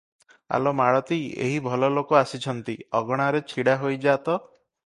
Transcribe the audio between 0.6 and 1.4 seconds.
Malati!